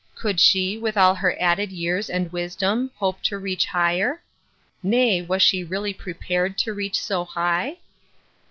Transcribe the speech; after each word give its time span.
Could 0.15 0.39
she, 0.39 0.79
with 0.79 0.97
all 0.97 1.13
her 1.13 1.37
added 1.39 1.71
years 1.71 2.09
and 2.09 2.31
wisdom, 2.31 2.89
hope 2.95 3.21
to 3.21 3.37
reach 3.37 3.67
higher? 3.67 4.19
Nay, 4.81 5.21
was 5.21 5.43
she 5.43 5.63
really 5.63 5.93
prepared 5.93 6.57
to 6.57 6.73
reach 6.73 6.99
so 6.99 7.23
high 7.23 7.77